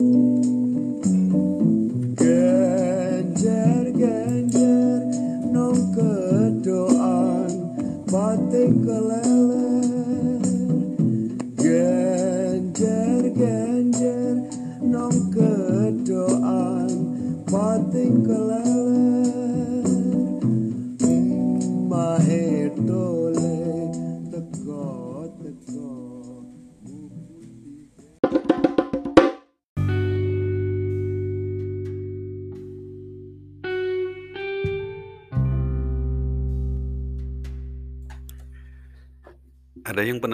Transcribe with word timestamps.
Genjer 0.00 0.53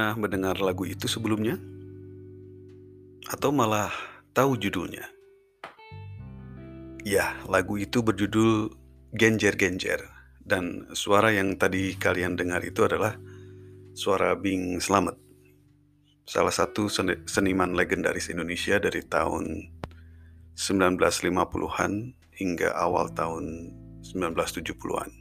pernah 0.00 0.16
mendengar 0.16 0.56
lagu 0.64 0.88
itu 0.88 1.04
sebelumnya? 1.04 1.60
Atau 3.28 3.52
malah 3.52 3.92
tahu 4.32 4.56
judulnya? 4.56 5.04
Ya, 7.04 7.36
lagu 7.44 7.76
itu 7.76 8.00
berjudul 8.00 8.72
Genjer 9.12 9.60
Genjer 9.60 10.00
dan 10.40 10.88
suara 10.96 11.36
yang 11.36 11.60
tadi 11.60 12.00
kalian 12.00 12.32
dengar 12.32 12.64
itu 12.64 12.80
adalah 12.80 13.12
suara 13.92 14.32
Bing 14.40 14.80
Slamet. 14.80 15.20
Salah 16.24 16.56
satu 16.56 16.88
seni- 16.88 17.20
seniman 17.28 17.76
legendaris 17.76 18.32
Indonesia 18.32 18.80
dari 18.80 19.04
tahun 19.04 19.68
1950-an 20.56 21.92
hingga 22.40 22.72
awal 22.72 23.12
tahun 23.12 23.76
1970-an. 24.00 25.12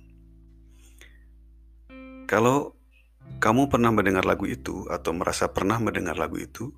Kalau 2.31 2.78
kamu 3.37 3.69
pernah 3.69 3.93
mendengar 3.93 4.25
lagu 4.25 4.49
itu 4.49 4.89
atau 4.89 5.13
merasa 5.13 5.45
pernah 5.53 5.77
mendengar 5.77 6.17
lagu 6.17 6.41
itu, 6.41 6.73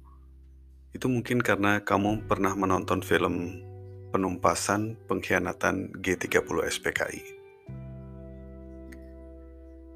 itu 0.92 1.08
mungkin 1.08 1.40
karena 1.40 1.80
kamu 1.88 2.28
pernah 2.28 2.52
menonton 2.52 3.00
film 3.00 3.64
penumpasan 4.12 5.00
pengkhianatan 5.08 5.96
G30 6.04 6.58
SPKI. 6.68 7.22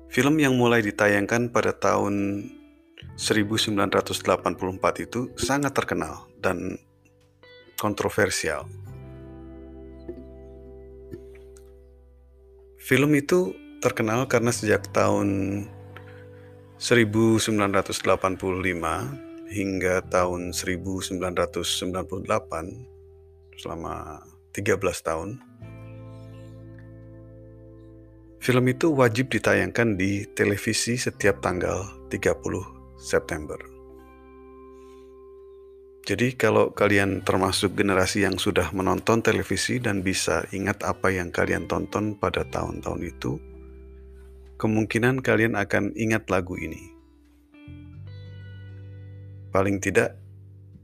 Film 0.08 0.39
yang 0.39 0.56
mulai 0.56 0.80
ditayangkan 0.80 1.52
pada 1.52 1.76
tahun 1.76 2.48
1984 3.20 5.03
itu 5.03 5.28
sangat 5.36 5.76
terkenal 5.76 6.31
dan 6.39 6.80
kontroversial. 7.76 8.64
Film 12.80 13.11
itu 13.20 13.52
terkenal 13.83 14.23
karena 14.31 14.56
sejak 14.56 14.88
tahun 14.95 15.61
1985 16.75 17.95
hingga 19.47 20.03
tahun 20.11 20.51
1998 20.51 21.23
selama 23.55 24.19
13 24.51 24.79
tahun 24.79 25.39
film 28.45 28.69
itu 28.69 28.93
wajib 28.93 29.33
ditayangkan 29.33 29.97
di 29.97 30.29
televisi 30.37 31.01
setiap 31.01 31.41
tanggal 31.41 31.81
30 32.13 32.37
September. 32.99 33.57
Jadi 36.05 36.37
kalau 36.37 36.69
kalian 36.69 37.25
termasuk 37.25 37.73
generasi 37.73 38.29
yang 38.29 38.37
sudah 38.37 38.69
menonton 38.77 39.25
televisi 39.25 39.81
dan 39.81 40.05
bisa 40.05 40.45
ingat 40.53 40.85
apa 40.85 41.09
yang 41.09 41.33
kalian 41.33 41.65
tonton 41.65 42.13
pada 42.13 42.45
tahun-tahun 42.45 43.01
itu, 43.01 43.41
kemungkinan 44.56 45.20
kalian 45.20 45.59
akan 45.59 45.92
ingat 45.99 46.32
lagu 46.32 46.55
ini. 46.55 46.95
Paling 49.52 49.80
tidak, 49.83 50.20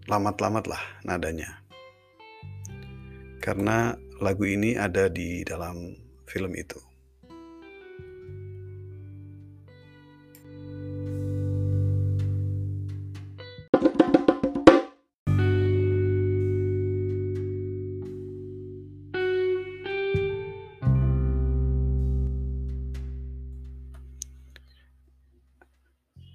lamat-lamat 0.08 0.68
lah 0.68 0.84
nadanya. 1.08 1.64
Karena 3.40 3.96
lagu 4.22 4.44
ini 4.48 4.76
ada 4.76 5.08
di 5.08 5.44
dalam 5.48 5.96
film 6.28 6.54
itu. 6.56 6.91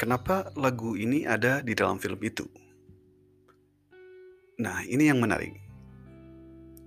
Kenapa 0.07 0.55
lagu 0.55 0.95
ini 0.95 1.27
ada 1.27 1.59
di 1.67 1.75
dalam 1.75 1.99
film 1.99 2.23
itu? 2.23 2.47
Nah, 4.63 4.87
ini 4.87 5.11
yang 5.11 5.19
menarik. 5.19 5.59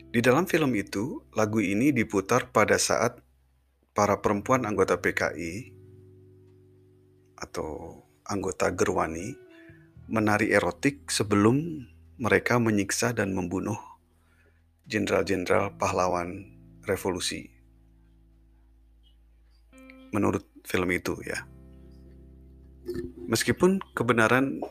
Di 0.07 0.23
dalam 0.23 0.47
film 0.47 0.71
itu, 0.79 1.27
lagu 1.35 1.59
ini 1.59 1.91
diputar 1.91 2.47
pada 2.47 2.79
saat 2.79 3.19
para 3.91 4.23
perempuan 4.23 4.63
anggota 4.63 5.03
PKI 5.03 5.75
atau 7.43 7.99
anggota 8.23 8.71
Gerwani 8.71 9.35
menari 10.07 10.55
erotik 10.55 11.11
sebelum 11.11 11.59
mereka 12.23 12.55
menyiksa 12.55 13.11
dan 13.11 13.35
membunuh 13.35 13.83
jenderal-jenderal 14.87 15.75
pahlawan 15.75 16.55
revolusi. 16.87 17.51
Menurut 20.15 20.47
film 20.63 20.87
itu 20.95 21.19
ya. 21.27 21.58
Meskipun 23.29 23.83
kebenaran 23.93 24.63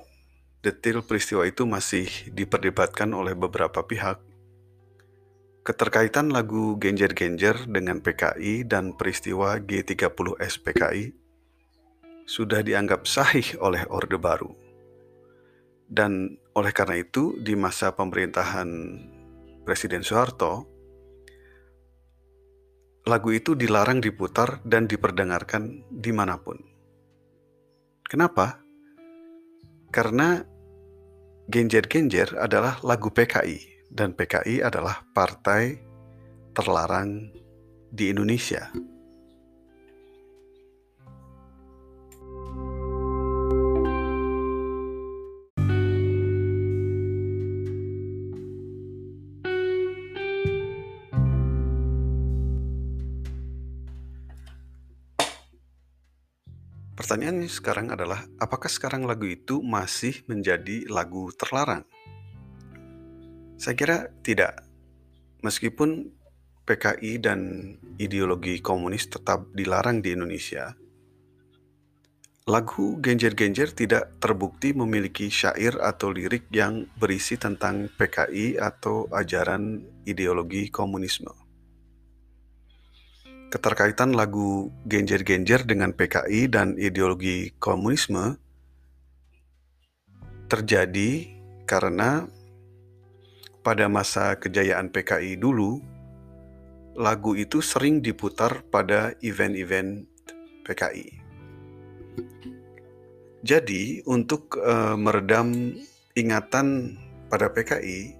detail 0.64 1.06
peristiwa 1.06 1.46
itu 1.46 1.62
masih 1.64 2.10
diperdebatkan 2.34 3.14
oleh 3.14 3.38
beberapa 3.38 3.86
pihak, 3.86 4.18
keterkaitan 5.62 6.32
lagu 6.32 6.80
Genjer-Genjer 6.80 7.68
dengan 7.70 8.00
PKI 8.02 8.66
dan 8.66 8.96
peristiwa 8.96 9.60
G30 9.62 10.40
SPKI 10.40 11.04
sudah 12.28 12.60
dianggap 12.60 13.08
sahih 13.08 13.56
oleh 13.60 13.84
Orde 13.88 14.20
Baru. 14.20 14.52
Dan 15.88 16.36
oleh 16.52 16.72
karena 16.76 17.00
itu, 17.00 17.40
di 17.40 17.56
masa 17.56 17.96
pemerintahan 17.96 18.68
Presiden 19.64 20.04
Soeharto, 20.04 20.68
lagu 23.08 23.32
itu 23.32 23.56
dilarang 23.56 24.04
diputar 24.04 24.60
dan 24.68 24.84
diperdengarkan 24.84 25.88
di 25.88 26.12
mana 26.12 26.36
pun. 26.36 26.77
Kenapa? 28.08 28.64
Karena 29.92 30.40
Genjer-Genjer 31.44 32.40
adalah 32.40 32.80
lagu 32.80 33.12
PKI 33.12 33.84
dan 33.92 34.16
PKI 34.16 34.64
adalah 34.64 35.04
partai 35.12 35.76
terlarang 36.56 37.28
di 37.92 38.08
Indonesia. 38.08 38.72
Pertanyaannya 57.08 57.48
sekarang 57.48 57.88
adalah, 57.88 58.20
apakah 58.36 58.68
sekarang 58.68 59.08
lagu 59.08 59.24
itu 59.24 59.64
masih 59.64 60.28
menjadi 60.28 60.84
lagu 60.92 61.32
terlarang? 61.32 61.88
Saya 63.56 63.72
kira 63.72 64.12
tidak. 64.20 64.60
Meskipun 65.40 66.12
PKI 66.68 67.16
dan 67.16 67.40
ideologi 67.96 68.60
komunis 68.60 69.08
tetap 69.08 69.48
dilarang 69.56 70.04
di 70.04 70.12
Indonesia, 70.12 70.76
lagu 72.44 73.00
Genjer-Genjer 73.00 73.72
tidak 73.72 74.20
terbukti 74.20 74.76
memiliki 74.76 75.32
syair 75.32 75.80
atau 75.80 76.12
lirik 76.12 76.52
yang 76.52 76.92
berisi 77.00 77.40
tentang 77.40 77.88
PKI 77.88 78.60
atau 78.60 79.08
ajaran 79.08 79.80
ideologi 80.04 80.68
komunisme. 80.68 81.47
Keterkaitan 83.48 84.12
lagu 84.12 84.68
Genjer-Genjer 84.84 85.64
dengan 85.64 85.96
PKI 85.96 86.52
dan 86.52 86.76
ideologi 86.76 87.56
komunisme 87.56 88.36
terjadi 90.52 91.32
karena 91.64 92.28
pada 93.64 93.88
masa 93.88 94.36
kejayaan 94.36 94.92
PKI 94.92 95.40
dulu, 95.40 95.80
lagu 96.96 97.32
itu 97.36 97.64
sering 97.64 98.04
diputar 98.04 98.64
pada 98.68 99.16
event-event 99.24 100.04
PKI. 100.68 101.08
Jadi, 103.40 104.04
untuk 104.04 104.60
eh, 104.60 104.96
meredam 104.96 105.72
ingatan 106.12 107.00
pada 107.32 107.48
PKI, 107.48 108.12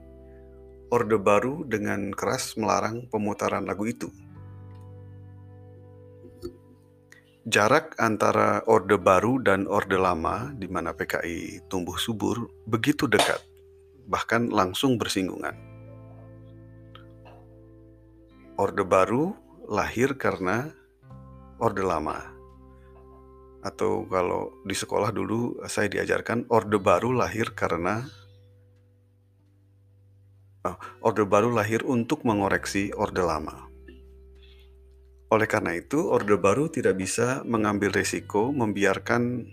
Orde 0.89 1.21
Baru 1.21 1.69
dengan 1.69 2.17
keras 2.17 2.57
melarang 2.57 3.13
pemutaran 3.13 3.69
lagu 3.69 3.85
itu. 3.85 4.09
Jarak 7.49 7.97
antara 7.97 8.61
Orde 8.69 9.01
Baru 9.01 9.41
dan 9.41 9.65
Orde 9.65 9.97
Lama, 9.97 10.53
di 10.53 10.69
mana 10.69 10.93
PKI 10.93 11.65
tumbuh 11.73 11.97
subur, 11.97 12.45
begitu 12.69 13.09
dekat, 13.09 13.41
bahkan 14.05 14.53
langsung 14.53 15.01
bersinggungan. 15.01 15.57
Orde 18.61 18.85
Baru 18.85 19.33
lahir 19.65 20.21
karena 20.21 20.69
Orde 21.57 21.81
Lama. 21.81 22.21
Atau 23.65 24.05
kalau 24.13 24.53
di 24.69 24.77
sekolah 24.77 25.09
dulu 25.09 25.65
saya 25.73 25.89
diajarkan 25.89 26.53
Orde 26.53 26.77
Baru 26.77 27.17
lahir 27.17 27.57
karena 27.57 28.05
oh, 30.69 30.77
Orde 31.01 31.25
Baru 31.25 31.49
lahir 31.49 31.81
untuk 31.89 32.29
mengoreksi 32.29 32.93
Orde 32.93 33.25
Lama. 33.25 33.68
Oleh 35.29 35.45
karena 35.45 35.77
itu, 35.77 36.09
Orde 36.09 36.41
Baru 36.41 36.73
tidak 36.73 36.97
bisa 36.97 37.45
mengambil 37.45 37.93
risiko 37.93 38.49
membiarkan 38.49 39.45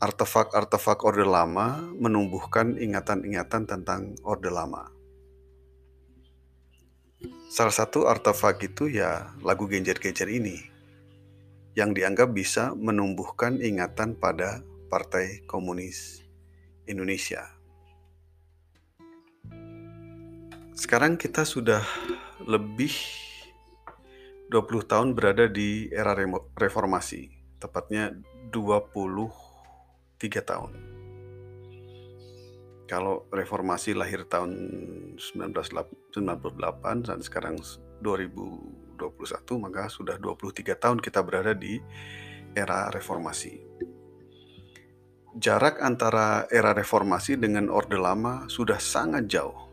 artefak-artefak 0.00 1.04
Orde 1.04 1.28
Lama 1.28 1.84
menumbuhkan 1.96 2.80
ingatan-ingatan 2.80 3.68
tentang 3.68 4.16
Orde 4.24 4.48
Lama. 4.48 4.88
Salah 7.52 7.72
satu 7.72 8.08
artefak 8.08 8.64
itu 8.64 8.88
ya 8.88 9.32
lagu 9.44 9.68
Genjer-Genjer 9.68 10.28
ini, 10.28 10.56
yang 11.76 11.92
dianggap 11.92 12.32
bisa 12.32 12.72
menumbuhkan 12.72 13.60
ingatan 13.60 14.16
pada 14.16 14.64
Partai 14.88 15.44
Komunis 15.44 16.24
Indonesia. 16.88 17.44
Sekarang 20.76 21.20
kita 21.20 21.44
sudah 21.44 21.84
lebih 22.44 22.92
20 24.46 24.86
tahun 24.86 25.08
berada 25.18 25.50
di 25.50 25.90
era 25.90 26.14
reformasi, 26.54 27.34
tepatnya 27.58 28.14
23 28.54 29.34
tahun. 30.46 30.72
Kalau 32.86 33.26
reformasi 33.34 33.98
lahir 33.98 34.22
tahun 34.30 34.54
1998 35.18 36.14
dan 37.02 37.18
sekarang 37.18 37.58
2021, 37.98 38.94
maka 39.58 39.90
sudah 39.90 40.14
23 40.14 40.78
tahun 40.78 41.02
kita 41.02 41.26
berada 41.26 41.50
di 41.50 41.82
era 42.54 42.86
reformasi. 42.94 43.66
Jarak 45.34 45.82
antara 45.82 46.46
era 46.54 46.70
reformasi 46.70 47.34
dengan 47.34 47.66
Orde 47.66 47.98
Lama 47.98 48.46
sudah 48.46 48.78
sangat 48.78 49.26
jauh 49.26 49.65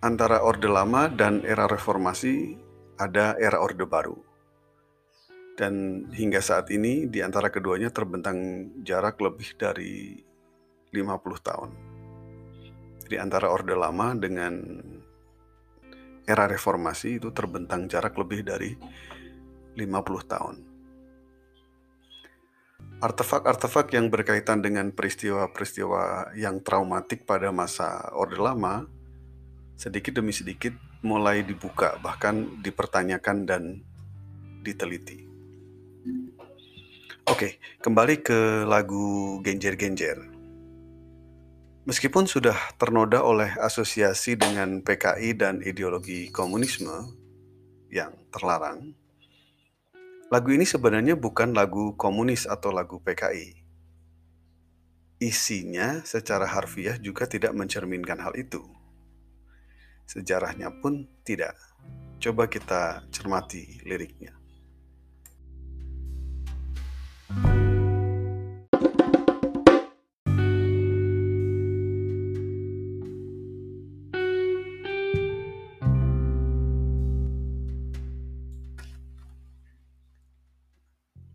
antara 0.00 0.40
Orde 0.40 0.68
Lama 0.68 1.12
dan 1.12 1.44
era 1.44 1.68
reformasi 1.68 2.56
ada 2.96 3.36
era 3.36 3.60
Orde 3.60 3.84
Baru. 3.84 4.16
Dan 5.60 6.06
hingga 6.08 6.40
saat 6.40 6.72
ini 6.72 7.04
di 7.04 7.20
antara 7.20 7.52
keduanya 7.52 7.92
terbentang 7.92 8.70
jarak 8.80 9.20
lebih 9.20 9.60
dari 9.60 10.16
50 10.88 11.48
tahun. 11.48 11.70
Di 13.04 13.20
antara 13.20 13.52
Orde 13.52 13.76
Lama 13.76 14.16
dengan 14.16 14.56
era 16.24 16.48
reformasi 16.48 17.20
itu 17.20 17.28
terbentang 17.36 17.84
jarak 17.92 18.16
lebih 18.16 18.40
dari 18.40 18.72
50 19.76 20.32
tahun. 20.32 20.56
Artefak-artefak 23.00 23.92
yang 23.96 24.08
berkaitan 24.08 24.64
dengan 24.64 24.92
peristiwa-peristiwa 24.92 26.32
yang 26.36 26.64
traumatik 26.64 27.28
pada 27.28 27.52
masa 27.52 28.12
Orde 28.16 28.40
Lama 28.40 28.99
sedikit 29.80 30.20
demi 30.20 30.28
sedikit 30.36 30.76
mulai 31.00 31.40
dibuka, 31.40 31.96
bahkan 32.04 32.60
dipertanyakan 32.60 33.48
dan 33.48 33.80
diteliti. 34.60 35.24
Oke, 37.24 37.56
kembali 37.80 38.20
ke 38.20 38.68
lagu 38.68 39.40
Genjer-Genjer. 39.40 40.20
Meskipun 41.88 42.28
sudah 42.28 42.76
ternoda 42.76 43.24
oleh 43.24 43.56
asosiasi 43.56 44.36
dengan 44.36 44.84
PKI 44.84 45.32
dan 45.40 45.64
ideologi 45.64 46.28
komunisme 46.28 47.16
yang 47.88 48.12
terlarang, 48.28 48.92
lagu 50.28 50.52
ini 50.52 50.68
sebenarnya 50.68 51.16
bukan 51.16 51.56
lagu 51.56 51.96
komunis 51.96 52.44
atau 52.44 52.68
lagu 52.68 53.00
PKI. 53.00 53.56
Isinya 55.24 56.04
secara 56.04 56.44
harfiah 56.44 57.00
juga 57.00 57.24
tidak 57.24 57.56
mencerminkan 57.56 58.20
hal 58.20 58.36
itu 58.36 58.79
sejarahnya 60.10 60.74
pun 60.82 61.06
tidak. 61.22 61.54
Coba 62.18 62.50
kita 62.50 63.06
cermati 63.14 63.78
liriknya. 63.86 64.34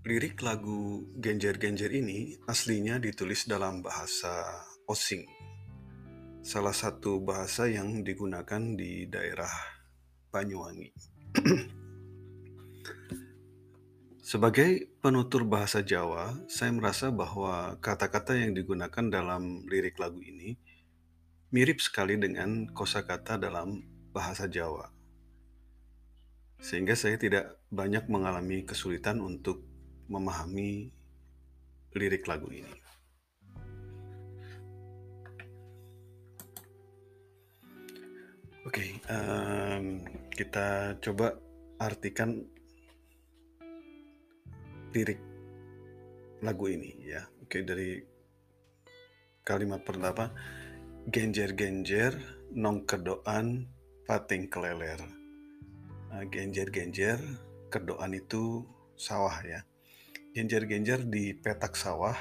Lirik 0.06 0.38
lagu 0.46 1.10
Genjer-Genjer 1.18 1.90
ini 1.98 2.38
aslinya 2.46 3.02
ditulis 3.02 3.50
dalam 3.50 3.82
bahasa 3.82 4.62
Osing 4.86 5.26
salah 6.46 6.78
satu 6.78 7.26
bahasa 7.26 7.66
yang 7.66 8.06
digunakan 8.06 8.62
di 8.78 9.10
daerah 9.10 9.50
Banyuwangi. 10.30 10.94
Sebagai 14.30 14.94
penutur 15.02 15.50
bahasa 15.50 15.82
Jawa, 15.82 16.38
saya 16.46 16.70
merasa 16.70 17.10
bahwa 17.10 17.82
kata-kata 17.82 18.38
yang 18.38 18.54
digunakan 18.54 19.10
dalam 19.10 19.66
lirik 19.66 19.98
lagu 19.98 20.22
ini 20.22 20.54
mirip 21.50 21.82
sekali 21.82 22.14
dengan 22.14 22.70
kosakata 22.70 23.42
dalam 23.42 23.82
bahasa 24.14 24.46
Jawa. 24.46 24.94
Sehingga 26.62 26.94
saya 26.94 27.18
tidak 27.18 27.58
banyak 27.74 28.06
mengalami 28.06 28.70
kesulitan 28.70 29.18
untuk 29.18 29.66
memahami 30.14 30.94
lirik 31.98 32.30
lagu 32.30 32.54
ini. 32.54 32.85
Oke, 38.66 38.82
okay, 38.82 39.14
um, 39.14 40.02
kita 40.34 40.98
coba 40.98 41.38
artikan 41.78 42.34
lirik 44.90 45.22
lagu 46.42 46.66
ini 46.74 46.98
ya. 47.06 47.30
Oke, 47.46 47.46
okay, 47.46 47.62
dari 47.62 48.02
kalimat 49.46 49.86
pertama, 49.86 50.34
genjer-genjer 51.06 52.18
nong 52.58 52.90
kedoan 52.90 53.70
pating 54.10 54.50
keleler. 54.50 54.98
Uh, 56.10 56.26
genjer-genjer 56.26 57.22
kedoan 57.70 58.18
itu 58.18 58.66
sawah 58.98 59.46
ya. 59.46 59.62
Genjer-genjer 60.34 61.06
di 61.06 61.38
petak 61.38 61.78
sawah, 61.78 62.18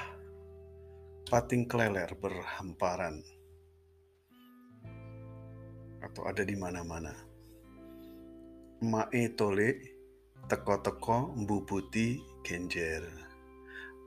pating 1.25 1.65
keleler 1.65 2.13
berhamparan 2.21 3.25
atau 6.05 6.29
ada 6.29 6.45
di 6.45 6.53
mana-mana. 6.53 7.13
Mae 8.85 9.33
tole 9.33 9.81
teko-teko 10.45 11.33
mbu 11.41 11.57
putih 11.65 12.21
genjer. 12.45 13.09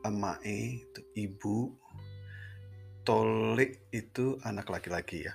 Mae 0.07 0.79
itu 0.79 1.01
ibu, 1.17 1.73
tole 3.01 3.89
itu 3.89 4.37
anak 4.45 4.69
laki-laki 4.69 5.25
ya. 5.25 5.33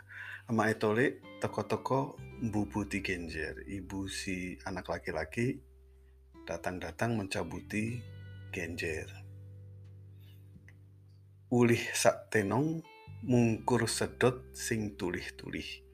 Mae 0.55 0.79
tole 0.79 1.21
teko-teko 1.43 2.17
mbu 2.47 2.61
putih 2.71 3.03
genjer. 3.03 3.67
Ibu 3.67 4.07
si 4.07 4.55
anak 4.63 4.87
laki-laki 4.89 5.59
datang-datang 6.47 7.19
mencabuti 7.19 7.99
genjer. 8.55 9.11
Ulih 11.53 11.85
sak 11.93 12.33
tenong 12.33 12.81
mungkur 13.29 13.85
sedot 13.85 14.57
sing 14.57 14.97
tulih-tulih 14.97 15.92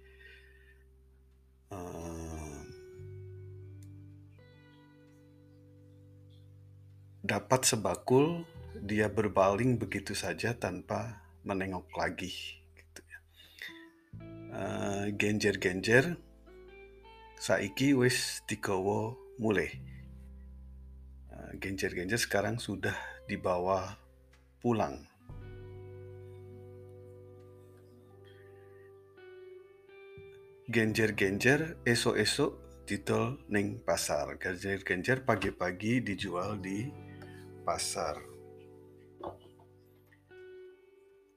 dapat 7.28 7.64
sebakul 7.64 8.44
dia 8.76 9.08
berbaling 9.08 9.80
begitu 9.80 10.12
saja 10.12 10.52
tanpa 10.52 11.24
menengok 11.48 11.88
lagi 11.96 12.60
gitu 12.76 13.00
ya. 13.04 13.18
Uh, 14.52 15.04
genjer-genjer 15.16 16.16
saiki 17.40 17.96
wis 17.96 18.44
digawa 18.44 19.16
mulai 19.40 19.80
uh, 21.32 21.56
genjer-genjer 21.56 22.20
sekarang 22.20 22.60
sudah 22.60 22.96
dibawa 23.24 23.96
pulang 24.60 25.07
genjer-genjer 30.68 31.80
esok-esok 31.88 32.84
didol 32.84 33.40
ning 33.48 33.80
pasar. 33.80 34.36
Genjer-genjer 34.36 35.24
pagi-pagi 35.24 36.04
dijual 36.04 36.60
di 36.60 36.84
pasar. 37.64 38.20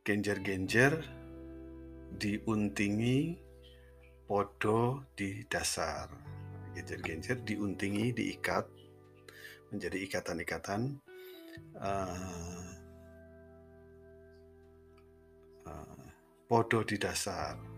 Genjer-genjer 0.04 1.00
diuntingi 2.12 3.40
podo 4.28 5.08
di 5.16 5.48
dasar. 5.48 6.12
Genjer-genjer 6.76 7.40
diuntingi 7.40 8.12
diikat 8.12 8.68
menjadi 9.72 9.98
ikatan-ikatan 10.12 11.00
uh, 11.80 12.68
uh, 15.72 16.04
podo 16.52 16.84
di 16.84 17.00
dasar. 17.00 17.71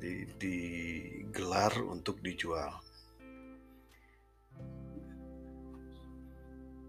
Jadi 0.00 0.24
digelar 0.40 1.76
untuk 1.84 2.24
dijual. 2.24 2.72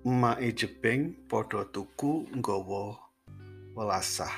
Mae 0.07 0.55
jebeng 0.55 1.27
podo 1.27 1.67
tuku 1.67 2.31
nggawa 2.31 2.95
welasah. 3.75 4.31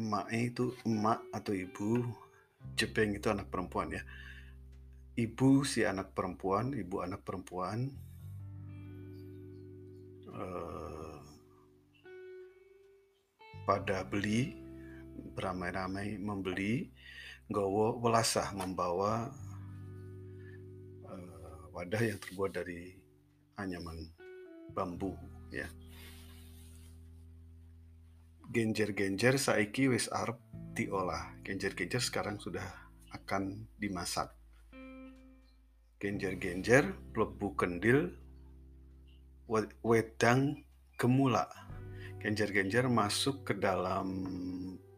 Mae 0.00 0.48
itu 0.48 0.72
emak 0.88 1.20
atau 1.28 1.52
ibu, 1.52 2.08
jebeng 2.72 3.12
itu 3.12 3.28
anak 3.28 3.52
perempuan 3.52 3.92
ya. 3.92 4.00
Ibu 5.12 5.68
si 5.68 5.84
anak 5.84 6.16
perempuan, 6.16 6.72
ibu 6.72 7.04
anak 7.04 7.20
perempuan 7.20 7.92
eh, 10.24 11.20
pada 13.68 14.08
beli 14.08 14.67
beramai-ramai 15.38 16.18
membeli 16.18 16.90
nggawa 17.46 17.94
welasah 18.02 18.50
membawa 18.58 19.30
eh, 21.06 21.62
wadah 21.70 22.02
yang 22.02 22.18
terbuat 22.18 22.58
dari 22.58 22.98
anyaman 23.54 24.10
bambu 24.74 25.14
ya. 25.54 25.70
Genjer-genjer 28.48 29.38
saiki 29.38 29.92
wis 29.92 30.10
arep 30.10 30.40
diolah. 30.72 31.36
Genjer-genjer 31.44 32.00
sekarang 32.00 32.40
sudah 32.40 32.64
akan 33.12 33.68
dimasak. 33.76 34.32
Genjer-genjer 36.00 36.96
mlebu 37.12 37.48
kendil 37.54 38.16
we- 39.46 39.76
wedang 39.84 40.64
gemula. 40.96 41.44
Genjer-genjer 42.24 42.88
masuk 42.88 43.44
ke 43.46 43.54
dalam 43.54 44.08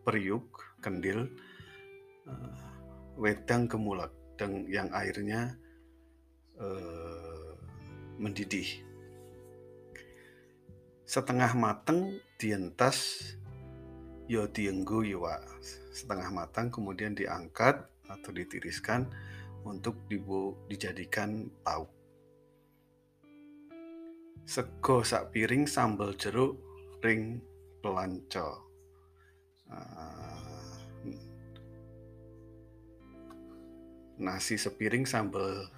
periuk 0.02 0.76
kendil 0.80 1.28
eh, 2.26 2.54
wedang 3.20 3.68
gemulak 3.68 4.12
dan 4.40 4.64
yang 4.68 4.88
airnya 4.96 5.56
eh, 6.56 7.52
mendidih. 8.20 8.84
Setengah 11.04 11.52
mateng 11.58 12.22
dientas 12.38 13.18
yo 14.30 14.46
dienggo 14.46 15.02
yo 15.02 15.26
Wak. 15.26 15.42
setengah 15.90 16.30
matang 16.30 16.70
kemudian 16.70 17.18
diangkat 17.18 17.82
atau 18.06 18.30
ditiriskan 18.30 19.10
untuk 19.66 20.06
dibu 20.06 20.54
dijadikan 20.70 21.50
lauk. 21.66 21.90
Sego 24.46 25.02
sak 25.02 25.34
piring 25.34 25.66
sambal 25.66 26.14
jeruk 26.14 26.62
ring 27.02 27.42
pelanco. 27.82 28.69
Ah, 29.70 30.50
nasi 34.20 34.60
sepiring 34.60 35.08
sambal 35.08 35.70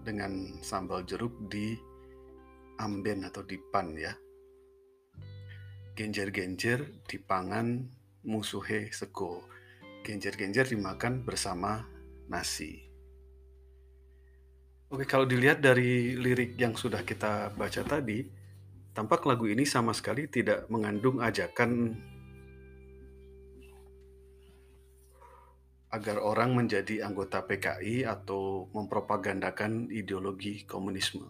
dengan 0.00 0.62
sambal 0.64 1.04
jeruk 1.04 1.36
di 1.52 1.76
amben 2.80 3.28
atau 3.28 3.44
dipan 3.44 3.92
ya. 3.92 4.16
Genjer-genjer 5.92 7.04
dipangan 7.04 7.84
musuhe 8.24 8.88
sego. 8.88 9.44
Genjer-genjer 10.00 10.72
dimakan 10.72 11.20
bersama 11.28 11.84
nasi. 12.32 12.88
Oke, 14.90 15.04
kalau 15.06 15.28
dilihat 15.28 15.60
dari 15.60 16.16
lirik 16.16 16.56
yang 16.58 16.74
sudah 16.74 17.04
kita 17.04 17.52
baca 17.54 17.84
tadi, 17.84 18.26
tampak 18.90 19.22
lagu 19.28 19.46
ini 19.46 19.62
sama 19.62 19.94
sekali 19.94 20.26
tidak 20.26 20.66
mengandung 20.66 21.22
ajakan 21.22 21.94
agar 25.90 26.22
orang 26.22 26.54
menjadi 26.54 27.02
anggota 27.02 27.42
PKI 27.42 28.06
atau 28.06 28.70
mempropagandakan 28.70 29.90
ideologi 29.90 30.62
komunisme. 30.62 31.26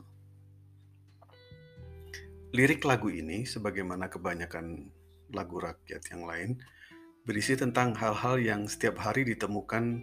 Lirik 2.52 2.85
lagu 2.85 3.09
ini, 3.09 3.49
sebagaimana 3.49 4.12
kebanyakan 4.12 4.90
lagu 5.33 5.57
rakyat 5.62 6.02
yang 6.12 6.26
lain, 6.26 6.50
berisi 7.25 7.57
tentang 7.57 7.97
hal-hal 7.97 8.37
yang 8.37 8.67
setiap 8.67 9.00
hari 9.00 9.25
ditemukan 9.25 10.02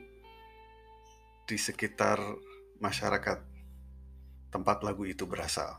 di 1.45 1.57
sekitar 1.59 2.17
masyarakat 2.81 3.43
tempat 4.49 4.77
lagu 4.81 5.03
itu 5.05 5.27
berasal. 5.27 5.75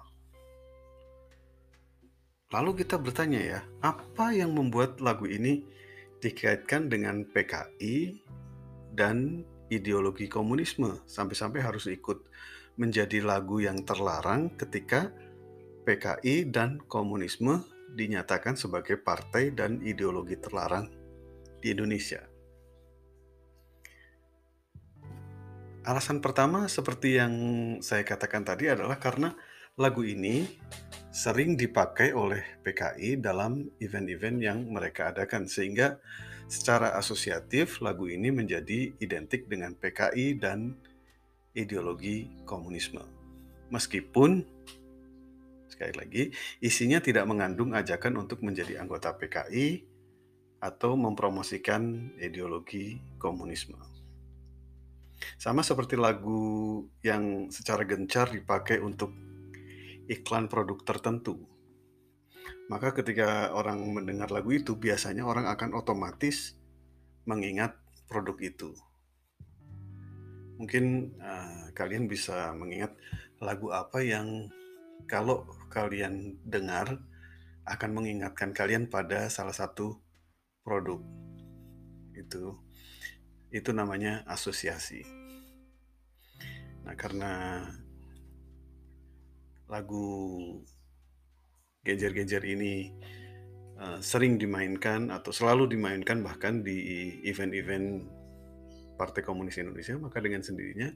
Lalu 2.49 2.85
kita 2.85 2.97
bertanya 2.97 3.41
ya, 3.41 3.61
apa 3.85 4.33
yang 4.33 4.55
membuat 4.57 5.01
lagu 5.05 5.29
ini 5.29 5.65
dikaitkan 6.21 6.89
dengan 6.89 7.25
PKI 7.29 8.25
dan 8.93 9.45
ideologi 9.69 10.29
komunisme 10.29 11.05
sampai-sampai 11.05 11.61
harus 11.61 11.89
ikut 11.89 12.29
menjadi 12.79 13.21
lagu 13.21 13.61
yang 13.61 13.83
terlarang 13.83 14.55
ketika 14.55 15.11
PKI 15.85 16.49
dan 16.53 16.79
komunisme 16.87 17.65
dinyatakan 17.97 18.55
sebagai 18.55 19.01
partai 19.01 19.51
dan 19.51 19.81
ideologi 19.83 20.37
terlarang 20.39 20.87
di 21.59 21.75
Indonesia. 21.75 22.23
Alasan 25.89 26.21
pertama 26.21 26.69
seperti 26.69 27.17
yang 27.17 27.35
saya 27.81 28.05
katakan 28.05 28.45
tadi 28.45 28.69
adalah 28.69 29.01
karena 29.01 29.33
lagu 29.81 30.05
ini 30.05 30.45
sering 31.09 31.57
dipakai 31.57 32.13
oleh 32.13 32.61
PKI 32.61 33.25
dalam 33.25 33.65
event-event 33.81 34.39
yang 34.45 34.59
mereka 34.69 35.11
adakan 35.17 35.49
sehingga 35.49 35.97
secara 36.49 36.97
asosiatif 36.97 37.85
lagu 37.85 38.09
ini 38.09 38.33
menjadi 38.33 38.97
identik 38.99 39.47
dengan 39.47 39.77
PKI 39.77 40.41
dan 40.41 40.75
ideologi 41.53 42.33
komunisme. 42.49 43.05
Meskipun 43.69 44.43
sekali 45.69 45.95
lagi 45.95 46.23
isinya 46.65 46.99
tidak 47.05 47.29
mengandung 47.29 47.77
ajakan 47.77 48.25
untuk 48.25 48.41
menjadi 48.41 48.81
anggota 48.81 49.13
PKI 49.13 49.85
atau 50.59 50.99
mempromosikan 50.99 52.17
ideologi 52.19 52.99
komunisme. 53.21 53.79
Sama 55.37 55.63
seperti 55.63 55.95
lagu 56.01 56.83
yang 57.05 57.53
secara 57.53 57.85
gencar 57.85 58.33
dipakai 58.33 58.81
untuk 58.81 59.13
iklan 60.09 60.49
produk 60.49 60.81
tertentu. 60.83 61.58
Maka 62.69 62.93
ketika 62.93 63.49
orang 63.57 63.81
mendengar 63.97 64.29
lagu 64.29 64.53
itu, 64.53 64.77
biasanya 64.77 65.25
orang 65.25 65.49
akan 65.49 65.73
otomatis 65.73 66.53
mengingat 67.25 67.77
produk 68.13 68.37
itu. 68.45 68.77
Mungkin 70.61 71.17
uh, 71.17 71.73
kalian 71.73 72.05
bisa 72.05 72.53
mengingat 72.53 72.93
lagu 73.41 73.73
apa 73.73 74.05
yang 74.05 74.53
kalau 75.09 75.49
kalian 75.73 76.37
dengar 76.45 77.01
akan 77.65 77.91
mengingatkan 77.97 78.53
kalian 78.53 78.89
pada 78.93 79.33
salah 79.33 79.57
satu 79.57 79.97
produk. 80.61 81.01
Itu 82.13 82.61
itu 83.49 83.73
namanya 83.73 84.29
asosiasi. 84.29 85.05
Nah, 86.85 86.93
karena 86.97 87.65
lagu 89.69 90.05
Genjer-Genjer 91.89 92.45
ini 92.45 92.93
uh, 93.81 93.97
sering 94.05 94.37
dimainkan 94.37 95.09
atau 95.09 95.33
selalu 95.33 95.73
dimainkan 95.73 96.21
bahkan 96.21 96.61
di 96.61 97.17
event-event 97.25 98.05
Partai 99.01 99.25
Komunis 99.25 99.57
Indonesia, 99.57 99.97
maka 99.97 100.21
dengan 100.21 100.45
sendirinya 100.45 100.93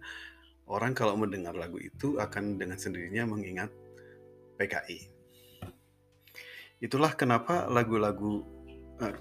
orang 0.68 0.92
kalau 0.92 1.16
mendengar 1.16 1.56
lagu 1.56 1.80
itu 1.80 2.20
akan 2.20 2.60
dengan 2.60 2.76
sendirinya 2.76 3.24
mengingat 3.24 3.72
PKI. 4.60 5.00
Itulah 6.82 7.16
kenapa 7.16 7.72
lagu-lagu 7.72 8.44
uh, 9.00 9.16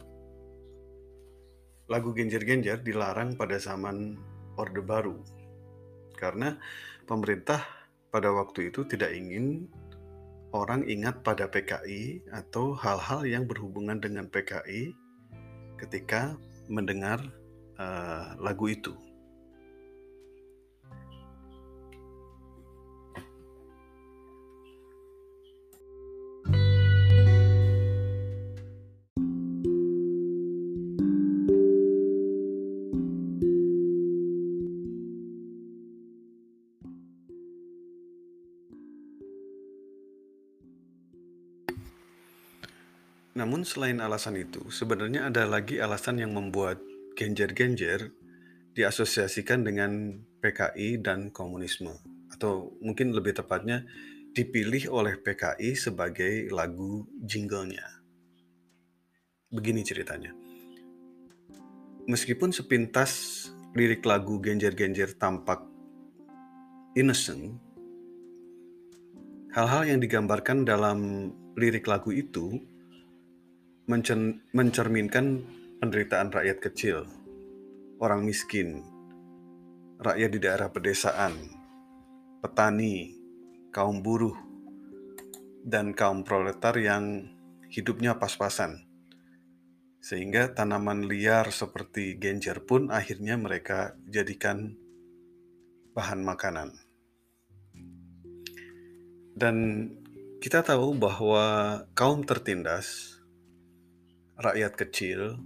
lagu 1.87 2.09
Genjer-Genjer 2.11 2.83
dilarang 2.83 3.39
pada 3.39 3.55
zaman 3.59 4.19
Orde 4.59 4.83
Baru 4.83 5.23
karena 6.15 6.59
pemerintah 7.07 7.63
pada 8.11 8.31
waktu 8.31 8.71
itu 8.71 8.83
tidak 8.87 9.11
ingin 9.15 9.71
orang 10.51 10.83
ingat 10.87 11.23
pada 11.23 11.47
PKI 11.47 12.27
atau 12.31 12.75
hal-hal 12.75 13.23
yang 13.23 13.43
berhubungan 13.47 13.99
dengan 13.99 14.27
PKI 14.27 14.91
ketika 15.79 16.35
mendengar 16.67 17.19
uh, 17.79 18.35
lagu 18.37 18.67
itu. 18.67 18.93
Namun 43.61 43.77
selain 43.77 44.01
alasan 44.01 44.41
itu, 44.41 44.73
sebenarnya 44.73 45.29
ada 45.29 45.45
lagi 45.45 45.77
alasan 45.77 46.17
yang 46.17 46.33
membuat 46.33 46.81
genjer-genjer 47.13 48.09
diasosiasikan 48.73 49.61
dengan 49.61 50.17
PKI 50.41 50.97
dan 50.97 51.29
komunisme. 51.29 51.93
Atau 52.33 52.73
mungkin 52.81 53.13
lebih 53.13 53.37
tepatnya 53.37 53.85
dipilih 54.33 54.89
oleh 54.89 55.13
PKI 55.13 55.77
sebagai 55.77 56.49
lagu 56.49 57.05
jinglenya. 57.21 57.85
Begini 59.53 59.85
ceritanya. 59.85 60.33
Meskipun 62.09 62.49
sepintas 62.49 63.45
lirik 63.77 64.01
lagu 64.09 64.41
genjer-genjer 64.41 65.21
tampak 65.21 65.61
innocent, 66.97 67.61
hal-hal 69.53 69.85
yang 69.85 70.01
digambarkan 70.01 70.65
dalam 70.65 71.29
lirik 71.53 71.85
lagu 71.85 72.09
itu 72.09 72.70
mencerminkan 73.87 75.41
penderitaan 75.81 76.29
rakyat 76.29 76.57
kecil, 76.61 77.09
orang 77.97 78.21
miskin, 78.21 78.85
rakyat 80.01 80.29
di 80.33 80.39
daerah 80.41 80.69
pedesaan, 80.69 81.33
petani, 82.41 83.13
kaum 83.69 84.01
buruh, 84.01 84.37
dan 85.61 85.93
kaum 85.93 86.25
proletar 86.25 86.73
yang 86.77 87.29
hidupnya 87.69 88.17
pas-pasan. 88.17 88.85
Sehingga 90.01 90.57
tanaman 90.57 91.05
liar 91.05 91.53
seperti 91.53 92.17
genjer 92.17 92.65
pun 92.65 92.89
akhirnya 92.89 93.37
mereka 93.37 93.93
jadikan 94.09 94.73
bahan 95.93 96.25
makanan. 96.25 96.73
Dan 99.37 99.87
kita 100.41 100.65
tahu 100.65 100.97
bahwa 100.97 101.45
kaum 101.93 102.25
tertindas, 102.25 103.20
rakyat 104.41 104.73
kecil, 104.75 105.37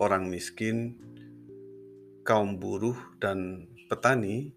orang 0.00 0.32
miskin, 0.32 0.96
kaum 2.24 2.56
buruh, 2.56 2.96
dan 3.20 3.68
petani 3.86 4.56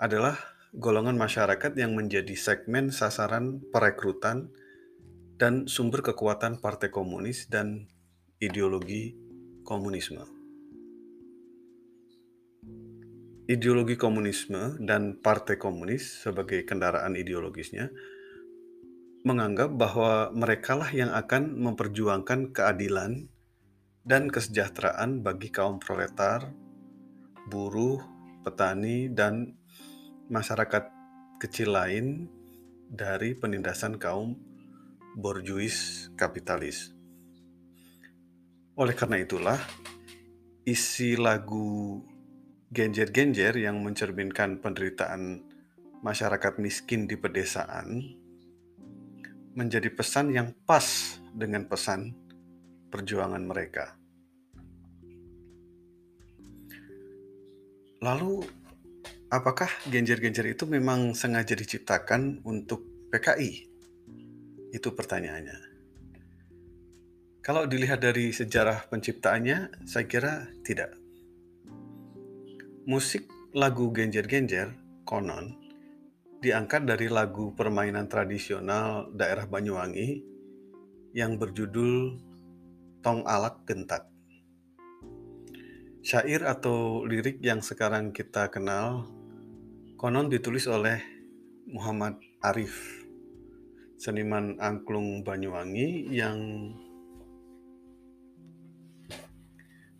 adalah 0.00 0.34
golongan 0.74 1.14
masyarakat 1.14 1.76
yang 1.78 1.94
menjadi 1.94 2.34
segmen 2.34 2.90
sasaran 2.90 3.62
perekrutan 3.70 4.50
dan 5.38 5.70
sumber 5.70 6.02
kekuatan 6.02 6.58
Partai 6.58 6.90
Komunis 6.90 7.46
dan 7.46 7.86
ideologi 8.42 9.14
komunisme. 9.62 10.34
ideologi 13.44 14.00
komunisme 14.00 14.80
dan 14.80 15.20
partai 15.20 15.60
komunis 15.60 16.24
sebagai 16.24 16.64
kendaraan 16.64 17.12
ideologisnya 17.12 17.92
menganggap 19.24 19.72
bahwa 19.72 20.28
merekalah 20.36 20.92
yang 20.92 21.08
akan 21.08 21.56
memperjuangkan 21.56 22.52
keadilan 22.52 23.32
dan 24.04 24.28
kesejahteraan 24.28 25.24
bagi 25.24 25.48
kaum 25.48 25.80
proletar, 25.80 26.52
buruh, 27.48 28.04
petani, 28.44 29.08
dan 29.08 29.56
masyarakat 30.28 30.92
kecil 31.40 31.72
lain 31.72 32.28
dari 32.92 33.32
penindasan 33.32 33.96
kaum 33.96 34.36
borjuis 35.16 36.12
kapitalis. 36.20 36.92
Oleh 38.76 38.92
karena 38.92 39.24
itulah, 39.24 39.56
isi 40.68 41.16
lagu 41.16 42.04
genjer-genjer 42.68 43.56
yang 43.56 43.80
mencerminkan 43.80 44.60
penderitaan 44.60 45.40
masyarakat 46.04 46.60
miskin 46.60 47.08
di 47.08 47.16
pedesaan 47.16 48.20
menjadi 49.54 49.88
pesan 49.90 50.34
yang 50.34 50.50
pas 50.66 51.16
dengan 51.30 51.66
pesan 51.70 52.10
perjuangan 52.90 53.42
mereka. 53.42 53.94
Lalu, 58.04 58.44
apakah 59.32 59.70
genjer-genjer 59.88 60.52
itu 60.52 60.68
memang 60.68 61.16
sengaja 61.16 61.56
diciptakan 61.56 62.44
untuk 62.44 63.08
PKI? 63.08 63.64
Itu 64.74 64.92
pertanyaannya. 64.92 65.72
Kalau 67.40 67.64
dilihat 67.64 68.04
dari 68.04 68.32
sejarah 68.32 68.88
penciptaannya, 68.92 69.88
saya 69.88 70.04
kira 70.04 70.48
tidak. 70.64 70.96
Musik 72.84 73.24
lagu 73.56 73.88
Genjer-Genjer, 73.88 74.72
konon, 75.08 75.63
diangkat 76.44 76.84
dari 76.84 77.08
lagu 77.08 77.56
permainan 77.56 78.04
tradisional 78.04 79.08
daerah 79.16 79.48
Banyuwangi 79.48 80.20
yang 81.16 81.40
berjudul 81.40 82.20
Tong 83.00 83.24
Alak 83.24 83.64
Gentak. 83.64 84.12
Syair 86.04 86.44
atau 86.44 87.08
lirik 87.08 87.40
yang 87.40 87.64
sekarang 87.64 88.12
kita 88.12 88.52
kenal 88.52 89.08
konon 89.96 90.28
ditulis 90.28 90.68
oleh 90.68 91.00
Muhammad 91.64 92.20
Arif, 92.44 92.76
seniman 93.96 94.60
angklung 94.60 95.24
Banyuwangi 95.24 96.12
yang 96.12 96.36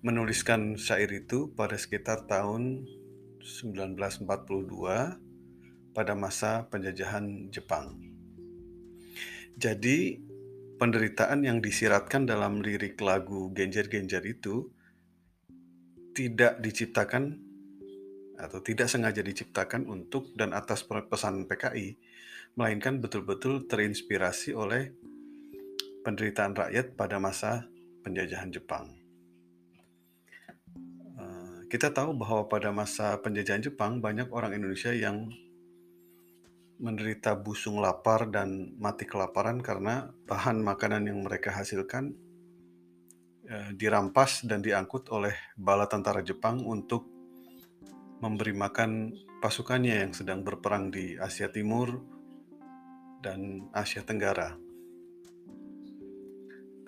menuliskan 0.05 0.77
syair 0.77 1.09
itu 1.09 1.49
pada 1.57 1.81
sekitar 1.81 2.29
tahun 2.29 2.85
1942 3.41 5.24
pada 5.95 6.19
masa 6.19 6.67
penjajahan 6.69 7.49
Jepang. 7.55 7.95
Jadi, 9.55 10.19
penderitaan 10.83 11.47
yang 11.47 11.63
disiratkan 11.63 12.27
dalam 12.27 12.59
lirik 12.59 12.99
lagu 12.99 13.55
Genjer-Genjer 13.55 14.27
itu 14.27 14.75
tidak 16.11 16.59
diciptakan 16.59 17.39
atau 18.35 18.59
tidak 18.59 18.91
sengaja 18.91 19.23
diciptakan 19.23 19.87
untuk 19.87 20.35
dan 20.35 20.51
atas 20.51 20.83
pesan 20.83 21.47
PKI, 21.47 21.95
melainkan 22.59 22.99
betul-betul 22.99 23.71
terinspirasi 23.71 24.51
oleh 24.59 24.91
penderitaan 26.03 26.59
rakyat 26.59 26.99
pada 26.99 27.23
masa 27.23 27.71
penjajahan 28.03 28.51
Jepang. 28.51 28.91
Kita 31.71 31.91
tahu 31.91 32.15
bahwa 32.15 32.47
pada 32.47 32.71
masa 32.71 33.19
penjajahan 33.19 33.59
Jepang 33.59 33.99
banyak 33.99 34.31
orang 34.31 34.55
Indonesia 34.55 34.95
yang 34.95 35.27
menderita 36.79 37.39
busung 37.39 37.79
lapar 37.79 38.27
dan 38.31 38.75
mati 38.79 39.07
kelaparan 39.07 39.63
karena 39.63 40.11
bahan 40.27 40.59
makanan 40.59 41.07
yang 41.07 41.23
mereka 41.23 41.55
hasilkan 41.55 42.15
eh, 43.47 43.71
dirampas 43.77 44.43
dan 44.47 44.59
diangkut 44.65 45.07
oleh 45.15 45.35
bala 45.55 45.87
tentara 45.87 46.21
Jepang 46.25 46.67
untuk 46.67 47.07
memberi 48.19 48.57
makan 48.57 49.13
pasukannya 49.45 50.09
yang 50.09 50.13
sedang 50.17 50.41
berperang 50.41 50.89
di 50.89 51.21
Asia 51.21 51.53
Timur 51.53 52.01
dan 53.21 53.69
Asia 53.77 54.01
Tenggara. 54.01 54.57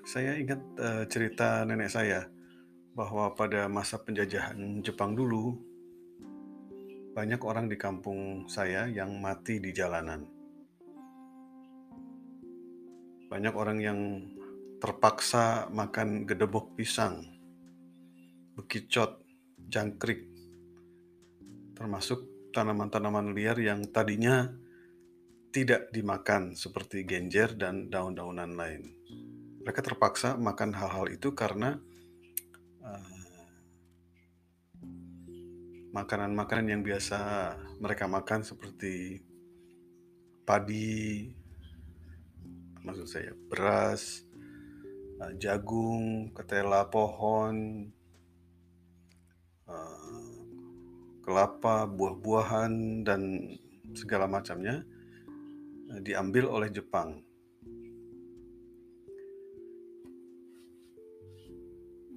Saya 0.07 0.39
ingat 0.39 0.61
uh, 0.79 1.05
cerita 1.11 1.67
nenek 1.67 1.91
saya 1.91 2.31
bahwa 2.97 3.37
pada 3.37 3.69
masa 3.69 4.01
penjajahan 4.01 4.81
Jepang 4.81 5.13
dulu, 5.13 5.61
banyak 7.17 7.41
orang 7.49 7.65
di 7.73 7.81
kampung 7.81 8.45
saya 8.45 8.85
yang 8.93 9.17
mati 9.17 9.57
di 9.57 9.73
jalanan. 9.73 10.21
Banyak 13.33 13.55
orang 13.57 13.79
yang 13.81 14.01
terpaksa 14.77 15.73
makan 15.73 16.29
gedebok 16.29 16.77
pisang, 16.77 17.25
bekicot, 18.53 19.25
jangkrik, 19.65 20.29
termasuk 21.73 22.53
tanaman-tanaman 22.53 23.33
liar 23.33 23.57
yang 23.65 23.89
tadinya 23.89 24.53
tidak 25.49 25.89
dimakan 25.97 26.53
seperti 26.53 27.09
genjer 27.09 27.57
dan 27.57 27.89
daun-daunan 27.89 28.53
lain. 28.53 28.93
Mereka 29.65 29.81
terpaksa 29.81 30.37
makan 30.37 30.77
hal-hal 30.77 31.09
itu 31.09 31.33
karena 31.33 31.81
makanan-makanan 35.97 36.77
yang 36.77 36.83
biasa 36.85 37.19
mereka 37.81 38.05
makan 38.05 38.45
seperti 38.45 39.25
padi, 40.45 41.33
maksud 42.85 43.09
saya 43.09 43.33
beras, 43.49 44.29
eh, 45.25 45.33
jagung, 45.41 46.37
ketela 46.37 46.85
pohon, 46.93 47.89
eh, 49.65 50.37
kelapa, 51.25 51.89
buah-buahan, 51.89 53.01
dan 53.01 53.57
segala 53.97 54.29
macamnya 54.29 54.85
eh, 55.97 56.01
diambil 56.05 56.45
oleh 56.53 56.69
Jepang. 56.69 57.25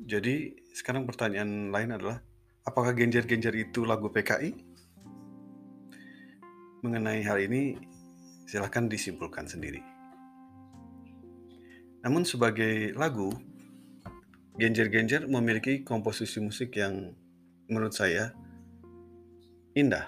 Jadi 0.10 0.58
sekarang 0.76 1.06
pertanyaan 1.06 1.70
lain 1.70 1.96
adalah 1.96 2.20
Apakah 2.70 2.94
genjer-genjer 2.94 3.66
itu 3.66 3.82
lagu 3.82 4.14
PKI? 4.14 4.54
Mengenai 6.86 7.26
hal 7.26 7.42
ini, 7.42 7.74
silahkan 8.46 8.86
disimpulkan 8.86 9.50
sendiri. 9.50 9.82
Namun 12.06 12.30
sebagai 12.30 12.94
lagu, 12.94 13.34
Genjer-Genjer 14.54 15.26
memiliki 15.26 15.82
komposisi 15.82 16.38
musik 16.38 16.78
yang 16.78 17.10
menurut 17.66 17.98
saya 17.98 18.38
indah. 19.74 20.06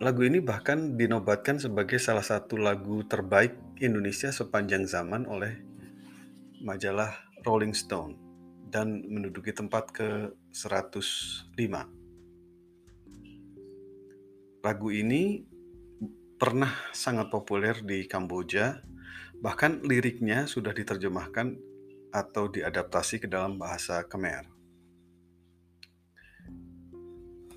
Lagu 0.00 0.24
ini 0.24 0.40
bahkan 0.40 0.96
dinobatkan 0.96 1.60
sebagai 1.60 2.00
salah 2.00 2.24
satu 2.24 2.56
lagu 2.56 3.04
terbaik 3.04 3.52
Indonesia 3.84 4.32
sepanjang 4.32 4.88
zaman 4.88 5.28
oleh 5.28 5.60
majalah 6.64 7.12
Rolling 7.44 7.76
Stone 7.76 8.31
dan 8.72 9.04
menduduki 9.04 9.52
tempat 9.52 9.92
ke 9.92 10.32
105. 10.48 11.52
Lagu 14.64 14.88
ini 14.88 15.44
pernah 16.40 16.72
sangat 16.96 17.28
populer 17.28 17.84
di 17.84 18.08
Kamboja, 18.08 18.80
bahkan 19.44 19.84
liriknya 19.84 20.48
sudah 20.48 20.72
diterjemahkan 20.72 21.54
atau 22.16 22.48
diadaptasi 22.48 23.20
ke 23.20 23.28
dalam 23.28 23.60
bahasa 23.60 24.08
Khmer. 24.08 24.48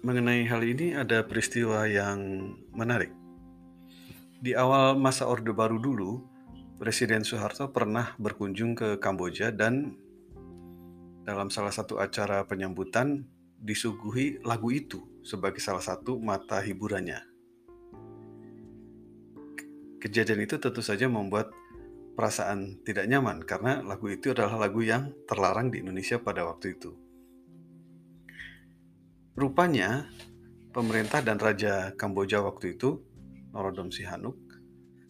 Mengenai 0.06 0.46
hal 0.46 0.62
ini 0.62 0.94
ada 0.94 1.26
peristiwa 1.26 1.88
yang 1.90 2.54
menarik. 2.76 3.10
Di 4.38 4.54
awal 4.54 5.00
masa 5.00 5.26
Orde 5.26 5.50
Baru 5.50 5.82
dulu, 5.82 6.22
Presiden 6.78 7.26
Soeharto 7.26 7.72
pernah 7.72 8.14
berkunjung 8.22 8.76
ke 8.78 9.02
Kamboja 9.02 9.50
dan 9.50 9.98
dalam 11.26 11.50
salah 11.50 11.74
satu 11.74 11.98
acara 11.98 12.46
penyambutan 12.46 13.26
disuguhi 13.58 14.46
lagu 14.46 14.70
itu 14.70 15.02
sebagai 15.26 15.58
salah 15.58 15.82
satu 15.82 16.22
mata 16.22 16.62
hiburannya. 16.62 17.18
Kejadian 19.98 20.46
itu 20.46 20.62
tentu 20.62 20.86
saja 20.86 21.10
membuat 21.10 21.50
perasaan 22.14 22.78
tidak 22.86 23.10
nyaman 23.10 23.42
karena 23.42 23.82
lagu 23.82 24.06
itu 24.06 24.38
adalah 24.38 24.70
lagu 24.70 24.86
yang 24.86 25.10
terlarang 25.26 25.74
di 25.74 25.82
Indonesia 25.82 26.22
pada 26.22 26.46
waktu 26.46 26.78
itu. 26.78 26.94
Rupanya, 29.34 30.06
pemerintah 30.72 31.26
dan 31.26 31.42
Raja 31.42 31.92
Kamboja 31.98 32.40
waktu 32.46 32.78
itu, 32.78 33.02
Norodom 33.52 33.90
Sihanouk, 33.90 34.38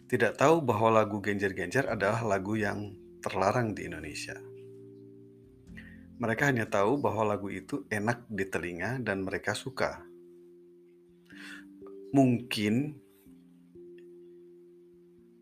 tidak 0.07 0.39
tahu 0.39 0.63
bahwa 0.63 1.03
lagu 1.03 1.19
Genjer-Genjer 1.19 1.91
adalah 1.91 2.23
lagu 2.23 2.55
yang 2.55 2.95
terlarang 3.19 3.75
di 3.75 3.85
Indonesia. 3.85 4.54
Mereka 6.15 6.47
hanya 6.47 6.63
tahu 6.63 6.95
bahwa 6.95 7.35
lagu 7.35 7.51
itu 7.51 7.83
enak 7.91 8.23
di 8.31 8.47
telinga 8.47 9.03
dan 9.03 9.27
mereka 9.27 9.51
suka. 9.51 9.99
Mungkin 12.15 12.95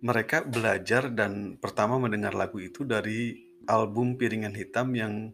mereka 0.02 0.42
belajar 0.42 1.14
dan 1.14 1.62
pertama 1.62 2.02
mendengar 2.02 2.34
lagu 2.34 2.58
itu 2.58 2.84
dari 2.84 3.38
album 3.70 4.18
Piringan 4.18 4.58
Hitam 4.58 4.92
yang 4.98 5.32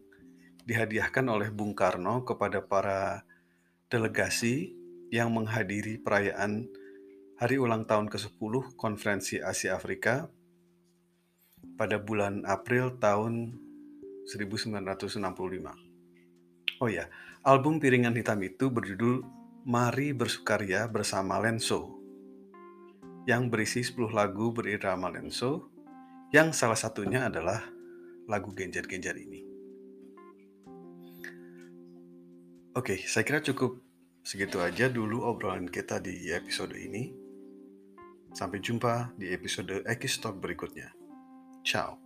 dihadiahkan 0.68 1.26
oleh 1.26 1.48
Bung 1.50 1.74
Karno 1.74 2.22
kepada 2.22 2.62
para 2.62 3.26
delegasi 3.90 4.70
yang 5.10 5.34
menghadiri 5.34 5.98
perayaan 5.98 6.70
hari 7.40 7.58
ulang 7.58 7.88
tahun 7.88 8.06
ke-10 8.12 8.78
Konferensi 8.78 9.42
Asia 9.42 9.74
Afrika 9.74 10.30
pada 11.74 11.98
bulan 11.98 12.46
April 12.46 13.00
tahun 13.00 13.58
1965. 14.30 16.78
Oh 16.78 16.86
ya, 16.86 17.10
album 17.42 17.82
Piringan 17.82 18.14
Hitam 18.14 18.38
itu 18.46 18.70
berjudul 18.70 19.26
Mari 19.66 20.14
Bersukaria 20.14 20.86
Bersama 20.86 21.42
Lenso 21.42 21.98
yang 23.28 23.52
berisi 23.52 23.84
10 23.84 24.14
lagu 24.14 24.54
berirama 24.54 25.10
Lenso 25.12 25.68
yang 26.30 26.54
salah 26.54 26.78
satunya 26.78 27.26
adalah 27.26 27.58
lagu 28.30 28.54
Genjar-Genjar 28.54 29.18
ini. 29.18 29.42
Oke, 32.78 33.02
saya 33.02 33.26
kira 33.26 33.42
cukup 33.42 33.82
segitu 34.22 34.62
aja 34.62 34.86
dulu 34.86 35.26
obrolan 35.26 35.66
kita 35.66 35.98
di 35.98 36.30
episode 36.30 36.78
ini. 36.78 37.10
Sampai 38.30 38.62
jumpa 38.62 39.10
di 39.18 39.34
episode 39.34 39.82
Ekis 39.90 40.22
Talk 40.22 40.38
berikutnya. 40.38 40.94
Ciao. 41.66 41.98